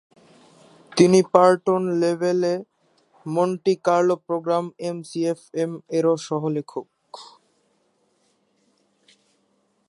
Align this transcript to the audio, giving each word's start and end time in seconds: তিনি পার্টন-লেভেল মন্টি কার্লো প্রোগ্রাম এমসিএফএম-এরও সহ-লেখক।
তিনি 0.91 1.19
পার্টন-লেভেল 1.33 2.41
মন্টি 3.25 3.73
কার্লো 3.85 4.15
প্রোগ্রাম 4.27 4.65
এমসিএফএম-এরও 4.89 6.13
সহ-লেখক। 6.27 6.87